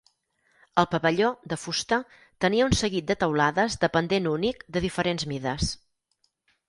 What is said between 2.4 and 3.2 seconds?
tenia un seguit de